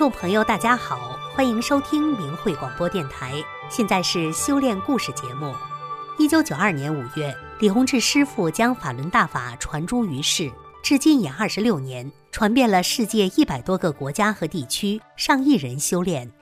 [0.00, 3.34] 众朋友，大家好，欢迎收听明慧广播电台。
[3.68, 5.54] 现在是修炼故事节目。
[6.18, 10.50] 一九九二年五月，李洪志师傅将法轮大法传诸于世，
[10.82, 16.32] 至今已二十六年，传遍了世界一百多个国家和地区，上亿人修炼。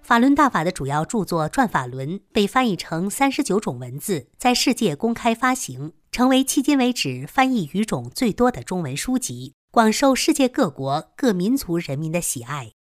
[0.00, 12.74] 法轮大法的主要著作《转法轮》被翻译成三十九种文字，在世界公开发行，成为迄今为止翻译语种最多的中文书籍，广受世界各国各民族人民的喜爱。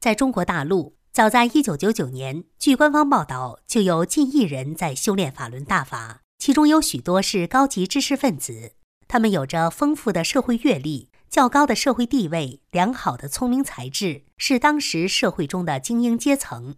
[0.00, 8.74] 在中国大陆，早在一九九九年，据官方报道，就有近亿人在修炼法轮大法，其中有许多是高级知识分子，
[9.08, 16.76] 他们有着丰富的社会阅历、较高的社会地位、良好的聪明才智，是当时社会中的精英阶层。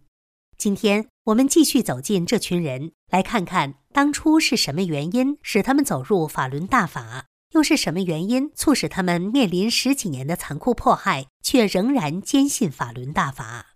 [0.57, 7.25] 今天，我们继续走进这群人，来看看当初是什么原因使他们走入法轮大法。
[7.51, 13.67] 又是什么原因促使他们面临十几年的残酷迫害，却仍然坚信法轮大法？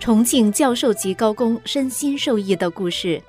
[0.00, 3.22] 重庆教授级高工身心受益的故事。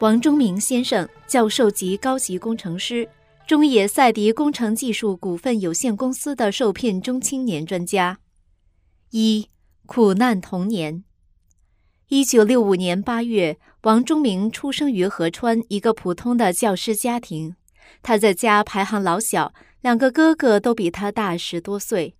[0.00, 3.08] 王忠明先生，教授级高级工程师。
[3.48, 8.18] 中野赛迪工程技术股份有限公司的受聘中青年专家。
[9.08, 9.48] 一
[9.86, 11.02] 苦难童年。
[12.08, 17.56] 一九六五年八月，王忠明出生于合川一个普通的教师家庭。
[18.02, 22.16] 他在家排行老小，两个哥哥都比他大十多岁。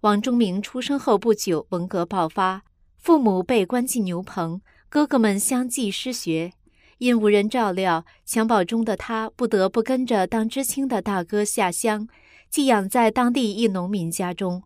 [0.00, 2.64] 王忠明出生后不久，文革爆发，
[2.98, 6.52] 父母被关进牛棚，哥哥们相继失学。
[6.98, 12.08] 因无人照料，襁褓中的他不得不跟着当知青的大哥下乡，
[12.48, 14.62] 寄养在当地一农民家中。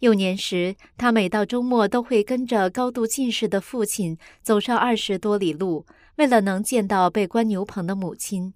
[0.00, 5.86] 幼年时，他每到周末都会跟着高度近视的父亲走上二十多里路，
[6.16, 8.54] 为了能见到被关牛棚的母亲。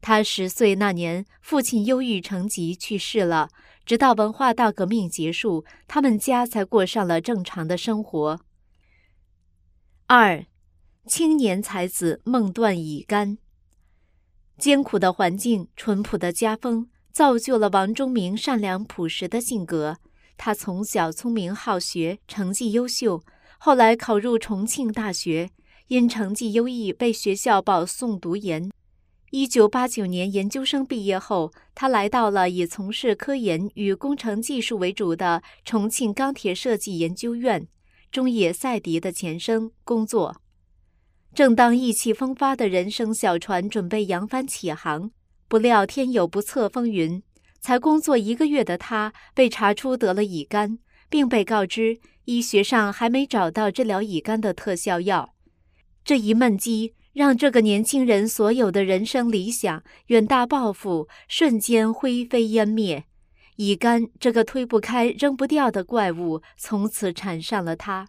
[0.00, 3.50] 他十岁那年，父亲忧郁成疾去世了。
[3.84, 8.40] 直到文化大革命结束，他们家才过上了正常的生活。
[10.06, 10.46] 二。
[11.10, 13.36] 青年才子梦断乙肝。
[14.56, 19.98] 艰苦的环境、淳朴的家风，造就了王忠明善良朴实的性格。
[20.36, 23.24] 他从小聪明好学，成绩优秀，
[23.58, 25.50] 后来考入重庆大学，
[25.88, 28.70] 因成绩优异，被学校保送读研。
[29.32, 37.66] 一九八九年研究生毕业后，他来到了以从事科研与工程技术为主的重庆钢铁设计研究院
[38.12, 40.36] （中野赛迪的前身）工作。
[41.34, 45.10] 正当意气风发的人生小船准备扬帆起航，
[45.48, 47.22] 不料天有不测风云。
[47.60, 50.78] 才工作一个月的他被查出得了乙肝，
[51.10, 55.34] 并被告知医学上还没找到治疗乙肝的特效药。
[56.02, 63.04] 这一闷击让这个年轻人所有的人生理想、远大抱负瞬间灰飞烟灭。
[63.56, 68.08] 乙肝这个推不开、扔不掉的怪物从此缠上了他。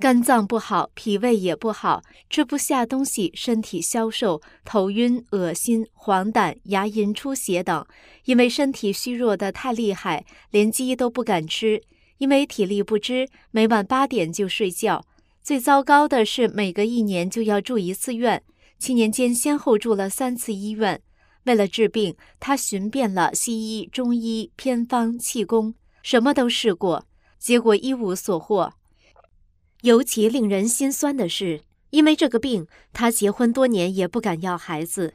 [0.00, 7.86] 肝脏不好，脾胃也不好，吃不下东西，身体消瘦，头晕、恶心、黄疸、牙龈出血等。
[8.24, 11.82] 因为身体虚弱的太厉害，连鸡都不敢吃。
[12.18, 15.04] 因为体力不支，每晚八点就睡觉。
[15.42, 18.42] 最糟糕的是，每隔一年就要住一次院。
[18.78, 21.00] 七年间，先后住了三次医院。
[21.44, 27.06] 为了治病，他寻遍了西医、中医、偏方、气功，什么都试过，
[27.38, 28.72] 结果一无所获。
[29.82, 35.14] 尤其令人心酸的是，因为这个病，他结婚多年也不敢要孩子。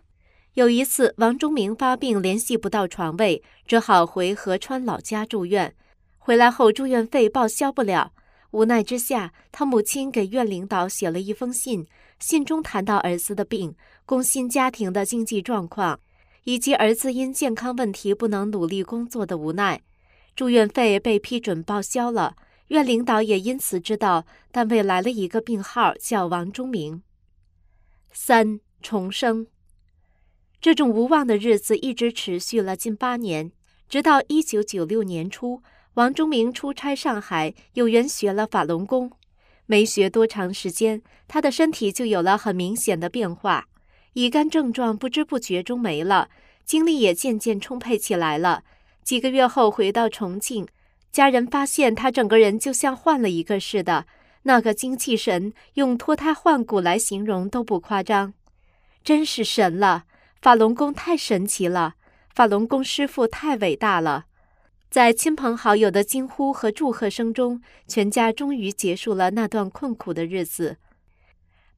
[0.56, 5.74] 有一次，王忠明发病，联系不到床位，只好回合川老家住院。
[6.18, 8.12] 回来后，住院费报销不了，
[8.52, 11.88] 无奈之下，他母亲给院领导写了一封信，
[12.20, 13.74] 信中谈到儿子的病、
[14.06, 15.98] 工薪家庭的经济状况，
[16.44, 19.82] 以及儿子因健康问题不能努力工作的无奈。
[20.36, 22.36] 住院费被批准报销了。
[22.68, 27.02] 院领导也因此知道单位来了一个病号，叫王忠明。
[28.12, 29.48] 三重生，
[30.60, 33.52] 这种无望的日子一直持续了近八年，
[33.88, 35.62] 直到一九九六年初，
[35.94, 39.12] 王忠明出差上海，有缘学了法轮功。
[39.66, 43.68] 没学多长时间，他的身体就有了很明显的变化，
[44.14, 46.30] 乙肝症状不知不觉中没了，
[46.66, 48.64] 精力也渐渐充沛起来了。
[49.04, 50.68] 几个月后回到重庆。
[51.12, 54.06] 家人发现他整个人就像换了一个似的，
[54.44, 58.34] 那个精气神用脱胎换骨来形容都不夸张，
[59.04, 60.06] 真是神了！
[60.42, 61.96] 法轮功太神奇了，
[62.34, 64.26] 法轮功师傅太伟大了。
[64.90, 70.78] 在亲朋好友的惊呼和祝贺声中，全家终于结束了那段困苦的日子。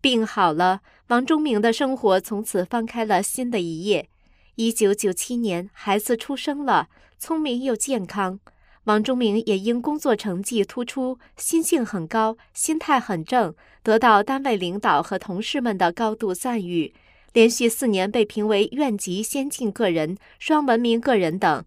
[0.02, 4.10] 病好了，王忠明的生活从此翻开了新的一页。
[4.56, 8.40] 一九九七年，孩子出生了，聪明又健康。
[8.86, 13.54] 王忠明也因工作成绩突出、心性很高、心态很正，
[13.84, 16.94] 得到单位领导和同事们的高度赞誉，
[17.34, 21.64] 连续四年被评为院级先进个人、双文明个人等。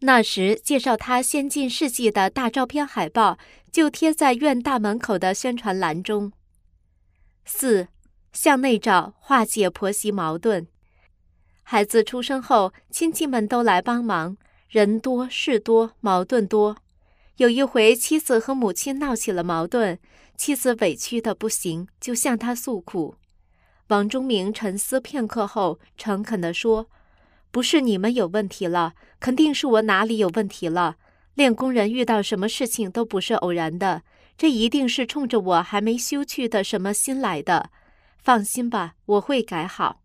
[0.00, 3.38] 那时，介绍他先进事迹的大照片海报
[3.70, 6.32] 就贴在院大门口的宣传栏中。
[7.44, 7.88] 四，
[8.32, 10.66] 向内找，化解婆媳矛盾。
[11.62, 14.36] 孩子出生后，亲戚们都来帮忙，
[14.72, 16.78] 人多事多，矛盾多。
[17.36, 19.98] 有一回，妻子和母亲闹起了矛盾，
[20.34, 23.16] 妻子委屈的不行，就向他诉苦。
[23.88, 26.88] 王忠明沉思片刻后，诚恳地说。
[27.50, 30.96] 不是你们有问题了，肯定是我哪里有问题了。
[31.34, 34.00] 练功人遇到什么事情都不是偶然的，
[34.38, 37.68] 这一定是冲着我还没修去的什么心来的。
[38.16, 40.00] 放心吧，我会改好。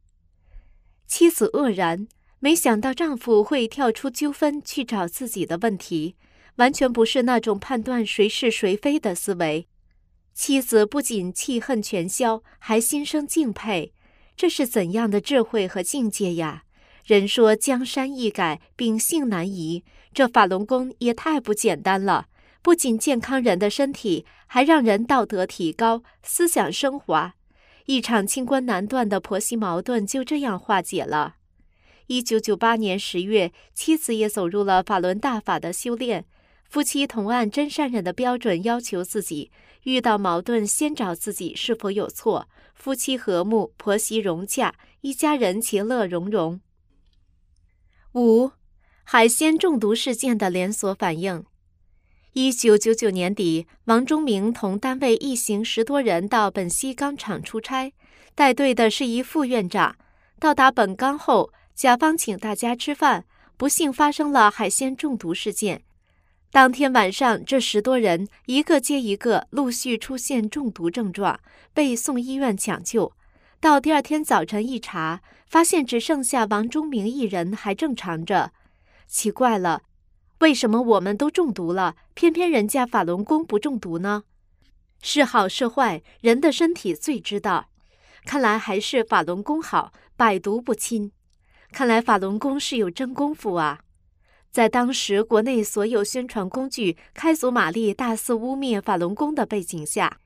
[1.08, 6.16] 妻子愕然，没想到丈夫会跳出纠纷去找自己的问题，
[6.58, 9.68] 完全不是那种判断谁是谁非的思维。
[10.36, 13.92] 妻子不仅气恨全消，还心生敬佩，
[14.36, 16.64] 这是怎样的智慧和境界呀！
[17.04, 19.84] 人说江山易改，秉性难移。
[20.14, 22.28] 这法轮功也太不简单了，
[22.62, 27.34] 不仅健康人的身体，还让人道德提高，思想升华。
[27.86, 31.37] 一场清官难断的婆媳矛盾就这样化解了。
[32.08, 36.26] 一九九八年十月，妻子也走入了法轮大法的修炼。
[36.70, 39.52] 夫妻同按真善忍的标准要求自己，
[39.84, 42.48] 遇到矛盾先找自己是否有错。
[42.74, 46.62] 夫妻和睦，婆媳融洽，一家人其乐融融。
[48.14, 48.52] 五，
[49.04, 51.46] 海鲜中毒事件的连锁反应。
[52.34, 57.94] 一九九九年底，王忠明同单位一行十多人到本溪钢厂出差，
[58.34, 59.98] 带队的是一副院长。
[60.40, 63.24] 到达本钢后，甲方请大家吃饭，
[63.56, 65.84] 不幸发生了海鲜中毒事件。
[66.50, 71.40] 当天晚上，这十多人一个接一个陆续出现中毒症状，
[71.76, 73.14] 被送医院抢救。
[73.60, 78.54] 到第二天早晨一查，发现只剩下王忠明一人还正常着。
[79.06, 79.84] 奇怪了，
[80.40, 84.24] 为什么我们都中毒了，偏偏人家法轮功不中毒呢？
[85.04, 87.70] 是好是坏，人的身体最知道。
[88.26, 91.12] 看来还是法轮功好，百毒不侵。
[91.72, 93.82] 看来法轮功是有真功夫啊！
[94.50, 100.20] 在当时国内所有宣传工具开足马力，大肆污蔑法轮功的背景下。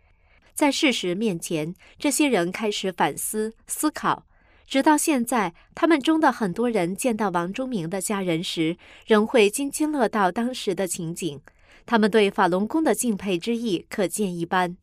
[0.53, 4.25] 在事实面前，这些人开始反思思考。
[4.65, 11.41] 直到现在，他们中的很多人见到王忠明的家人时，仍会津津乐道当时的情景。
[11.85, 14.77] 他们对法轮功的敬佩之意可见一斑。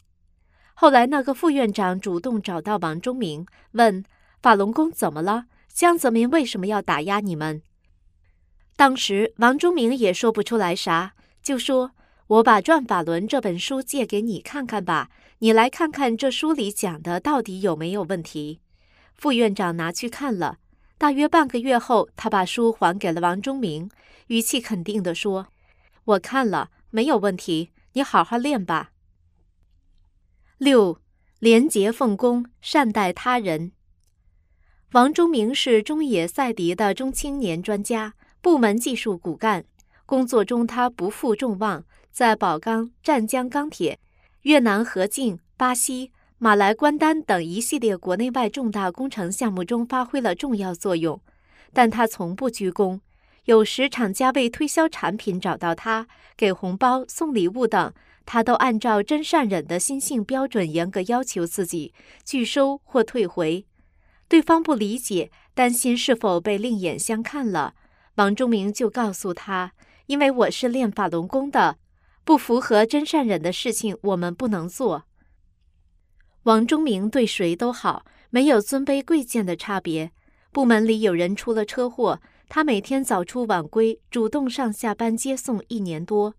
[0.74, 4.04] 后来，那个副院长主动找到王忠明，问
[4.42, 5.44] ：“法轮功怎么了？
[5.78, 7.62] 江泽民为什么要打压你们？”
[8.74, 11.92] 当时，王忠明也说不出来啥，就说。
[12.26, 15.08] 我把《转法轮》这本书借给你看看吧，
[15.38, 18.60] 你来看看这书里讲的到底有没有问题。
[19.14, 20.58] 副院长拿去看了，
[20.98, 23.88] 大约半个月后，他把书还给了王忠明，
[24.26, 25.46] 语气肯定地说
[26.04, 28.90] ：“我看了，没有问题，你好好练吧。”
[30.58, 31.00] 六，
[31.38, 33.72] 廉洁奉公，善待他人。
[34.92, 39.62] 王忠明是中野赛迪的中青年专家，部门技术骨干，
[40.06, 41.84] 工作中他不负众望。
[42.10, 43.98] 在宝钢、湛江钢铁、
[44.42, 51.20] 越南河静、巴西、马来关丹等一系列国内外重大工程项目中发挥了重要作用，
[51.74, 53.02] 但他从不居功。
[53.44, 57.92] 有时厂家为推销产品找到他，给红包、送礼物等，
[58.24, 61.92] 他都按照真善忍的心性标准严格要求自己，
[62.24, 63.66] 拒收或退回。
[64.28, 67.74] 对方不理解，担心是否被另眼相看了，
[68.16, 69.72] 王忠明就告诉他
[70.06, 71.78] ：“因为我是练法轮功的。”
[72.24, 75.04] 不符合真善忍的事情，我们不能做。
[76.42, 80.12] 王忠明对谁都好，没有尊卑贵贱的差别。
[80.52, 82.20] 部门里有人出了车祸，
[82.50, 86.34] 他每天早出晚归，主动上下班接送一年多。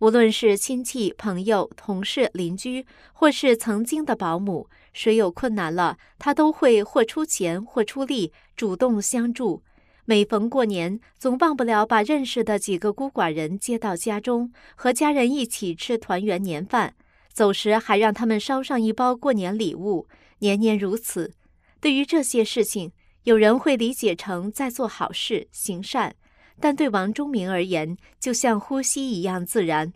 [0.00, 4.68] 无论是亲戚、朋友、同事、邻居，或是曾经的保姆，
[4.98, 9.62] 谁有困难了，他都会或出钱或出力，主动相助。
[10.04, 16.96] 每逢过年，总忘不了把认识的几个孤寡人接到家中，和家人一起吃团圆年饭。
[17.32, 20.08] 走时还让他们捎上一包过年礼物，
[20.40, 21.32] 年年如此。
[21.80, 22.90] 对于这些事情，
[23.22, 26.16] 有人会理解成在做好事、行善，
[26.58, 29.92] 但对王忠明而言，就像呼吸一样自然，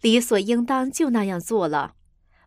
[0.00, 1.94] 理所应当就那样做了。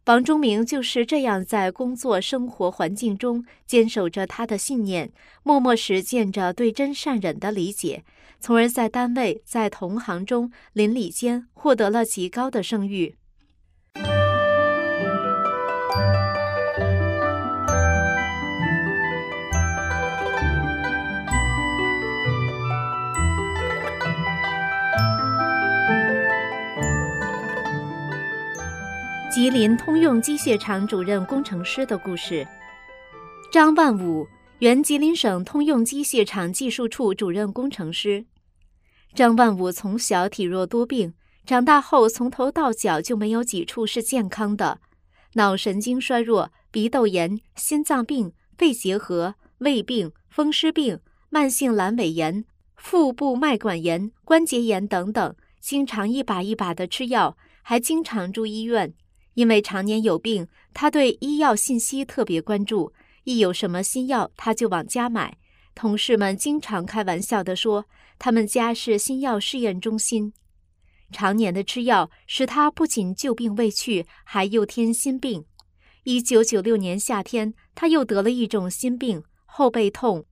[0.05, 8.03] 王忠明就是这样在工作生活环境中坚守着他的信念，默默实践着对真善忍的理解，
[8.39, 13.15] 从而在单位、在同行中邻里间获得了极高的声誉。
[29.35, 32.47] 吉林通用机械厂主任工程师的故事。
[33.51, 34.25] 张万武，
[34.59, 38.25] 原吉林省通用机械厂技术处主任工程师。
[39.13, 41.13] 张万武从小体弱多病，
[41.45, 44.79] 长大后从头到脚就没有几处是健康的，
[45.33, 52.45] 脑神经衰弱、鼻窦炎、心脏病、肺结核、胃病、风湿病、慢性阑尾炎、
[52.77, 58.93] 腹部脉管炎、关节炎等等，经常一把一把的吃药，还经常住医院。
[59.35, 62.91] 因为常年有病，他对医药信息特别关注。
[63.23, 65.37] 一有什么新药，他就往家买。
[65.73, 67.85] 同事们经常开玩笑地说，
[68.17, 70.33] 他们家是新药试验中心。
[71.11, 75.45] 常年的吃药，使他不仅旧病未去，还又添新病。
[76.03, 80.25] 一九九六年夏天，他又得了一种新病——后背痛，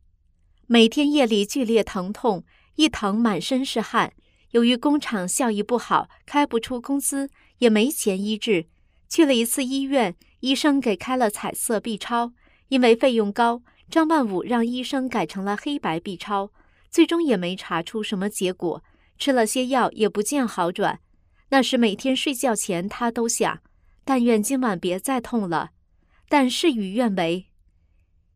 [0.68, 2.46] 每天夜里剧烈疼痛，
[2.76, 4.14] 一疼满身是汗。
[4.52, 8.68] 由于工厂效益不好，开不出工资，也没钱医治。
[9.14, 12.34] 去了一次医院，医生给开了彩色 B 超，
[12.70, 16.52] 因为费用高，张万武让医生改成了黑白 B 超，
[16.90, 18.84] 最终也没查出什么结果。
[19.20, 21.00] 吃了些药也不见好转。
[21.50, 23.60] 那时每天睡觉前，他都想，
[24.04, 25.70] 但愿今晚别再痛了。
[26.28, 27.46] 但事与愿违。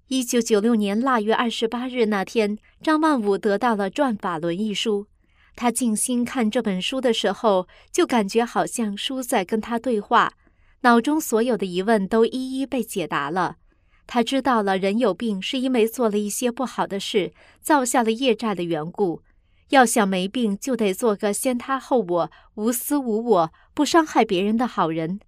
[0.09, 5.07] 一九九六年腊月二十八日那天，张万武得到了《转法轮》一书。
[5.55, 10.33] 他静心看这本书的时候，就感觉好像书在跟他对话。
[10.81, 13.57] 脑中所有的疑问都一一被解答了。
[14.05, 19.21] 他知道了，人有病是因为做了一些不好的事，造下了业债的缘故。
[19.69, 25.19] 要想没病，就得做个先他后我、无私无我、不伤害别人的好人，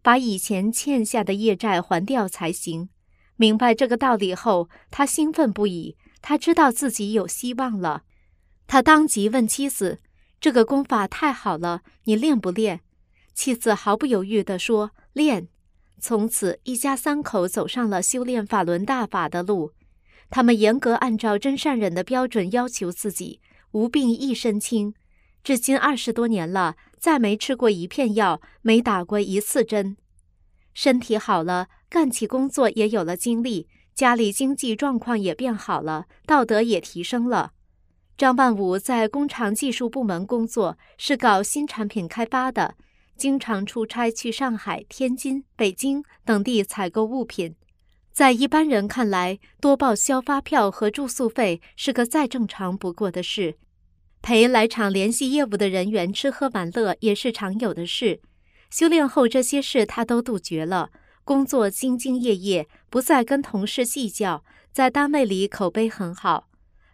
[0.00, 2.88] 把以前欠下的业债还掉才行。
[3.34, 5.96] 明白这个道理后，他兴奋不已。
[6.22, 8.02] 他知道自己有希望了。
[8.66, 9.98] 他当即问妻子
[10.38, 12.80] ：“这个功法太好了，你练不练？”
[13.34, 15.48] 妻子毫不犹豫地说：“练。”
[16.00, 19.72] 从此，一家三口走上了修炼法轮大法的路。
[20.30, 23.40] 他们严格按照真善忍的标准要求自己，
[23.72, 24.94] 无病一身轻。
[25.42, 29.96] 至今二十多年了，再没吃过一片药，没打过一次针。
[30.72, 37.52] 身体好了，干起工作也有了精力，家里经济状况也变好了，道德也提升了。
[38.16, 42.76] 张万武在工厂技术部门工作，是搞新产品开发的。
[43.20, 47.54] 经常出差去上海、天津、北京等地采购物品，
[48.10, 53.58] 在一般人看来，多报销发票和住宿费是个再正常不过的事，
[54.22, 58.22] 陪来厂联系业务的人员吃喝玩乐也是常有的事。
[58.70, 60.88] 修炼后，这些事他都杜绝了，
[61.22, 66.48] 工作兢兢业业，不再跟同事计较，在单位里口碑很好。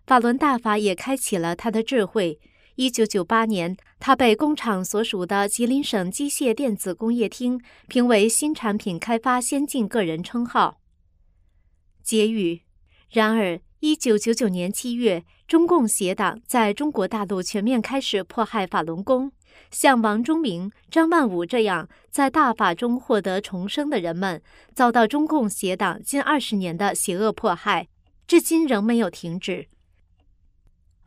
[0.05, 2.41] 法轮大法也开启了他的智慧。
[2.77, 10.79] 一九九八年，他被工厂所属的吉林省机械电子工业厅评为新产品开发先进个人称号。
[12.03, 12.61] 结语：
[13.11, 19.33] 然而，一九九九年七月，中共邪党在中国大陆全面开始迫害法轮功，
[19.71, 24.43] 像王忠明、张万武这样在大法中获得重生的人们，
[24.75, 27.89] 遭到中共邪党近二十年的邪恶迫害，
[28.27, 29.69] 至今仍没有停止。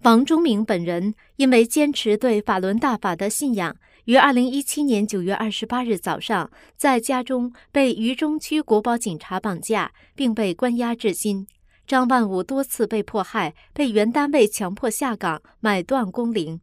[0.03, 3.75] 王忠明本人因为坚持对法轮大法的信仰，
[4.05, 11.45] 于二零一七年九月二十八日早上在家中被渝中区国保警察绑架，并被关押至今。
[11.85, 16.61] 张万武多次被迫害，被原单位强迫下岗，买断工龄。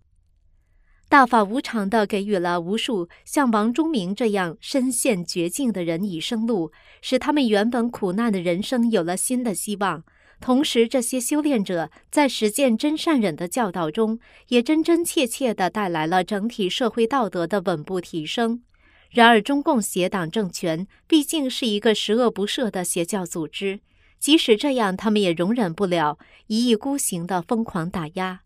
[1.09, 10.03] 大法无偿地给予了无数像王忠明这样身陷绝境的人以生路，使他们原本苦难的人生有了新的希望。
[10.41, 18.63] 同时，这些修炼者在实践真善忍的教导中，也真真切切地带来了整体社会道德的稳步提升。
[19.11, 23.81] 然而，中共邪党政权毕竟是一个十恶不赦的邪教组织，
[24.19, 28.43] 即使这样，他们也容忍不了一意孤行的疯狂打压，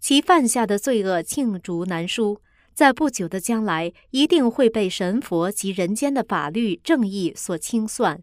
[0.00, 2.40] 其犯下的罪恶罄竹难书，
[2.72, 8.22] 在不久的将来一定会被神佛及人间的法律正义所清算。